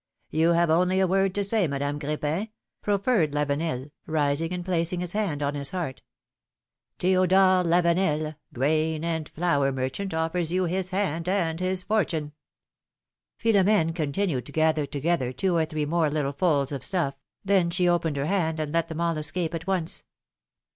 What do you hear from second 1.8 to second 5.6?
Cr^pin," prof fered Lavenel, rising and placing his hand on